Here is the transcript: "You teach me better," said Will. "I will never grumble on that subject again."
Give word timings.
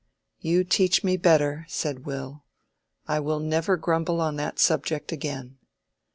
"You 0.39 0.63
teach 0.63 1.03
me 1.03 1.15
better," 1.15 1.63
said 1.69 2.07
Will. 2.07 2.43
"I 3.07 3.19
will 3.19 3.37
never 3.37 3.77
grumble 3.77 4.19
on 4.19 4.35
that 4.37 4.57
subject 4.57 5.11
again." 5.11 5.59